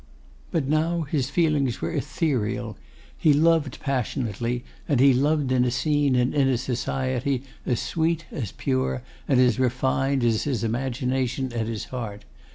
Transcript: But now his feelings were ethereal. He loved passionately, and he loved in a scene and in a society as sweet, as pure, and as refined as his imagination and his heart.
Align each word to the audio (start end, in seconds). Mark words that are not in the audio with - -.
But 0.49 0.65
now 0.67 1.01
his 1.03 1.29
feelings 1.29 1.79
were 1.79 1.91
ethereal. 1.91 2.75
He 3.15 3.33
loved 3.33 3.79
passionately, 3.81 4.63
and 4.87 4.99
he 4.99 5.13
loved 5.13 5.51
in 5.51 5.63
a 5.63 5.69
scene 5.69 6.15
and 6.15 6.33
in 6.33 6.47
a 6.47 6.57
society 6.57 7.43
as 7.67 7.79
sweet, 7.81 8.25
as 8.31 8.51
pure, 8.51 9.03
and 9.27 9.39
as 9.39 9.59
refined 9.59 10.23
as 10.23 10.45
his 10.45 10.63
imagination 10.63 11.51
and 11.53 11.67
his 11.67 11.85
heart. 11.93 12.25